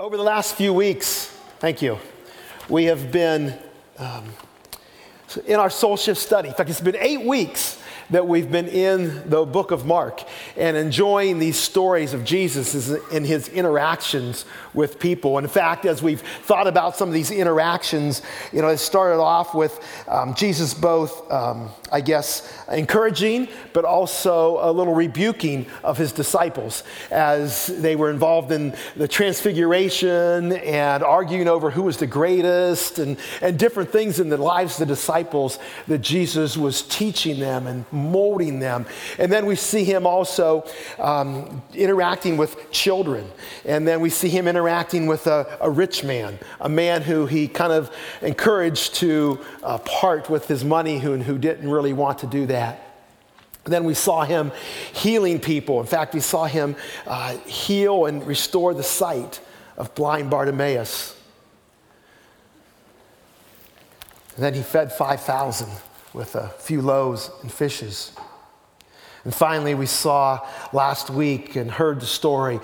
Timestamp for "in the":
8.68-9.44, 28.50-29.06, 34.18-34.36